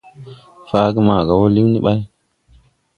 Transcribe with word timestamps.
Faage 0.69 0.99
maga 1.07 1.33
wɔ 1.39 1.47
liŋ 1.55 1.67
ɓay. 1.83 1.99